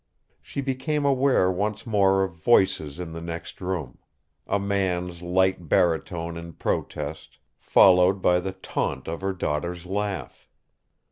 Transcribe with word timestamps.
She 0.41 0.61
became 0.61 1.05
aware 1.05 1.51
once 1.51 1.85
more 1.85 2.23
of 2.23 2.33
voices 2.33 2.99
in 2.99 3.11
the 3.13 3.21
next 3.21 3.61
room: 3.61 3.99
a 4.47 4.57
man's 4.57 5.21
light 5.21 5.69
baritone 5.69 6.37
in 6.37 6.53
protest, 6.53 7.37
followed 7.59 8.19
by 8.19 8.39
the 8.39 8.53
taunt 8.53 9.07
of 9.07 9.21
her 9.21 9.31
daughter's 9.33 9.85
laugh. 9.85 10.49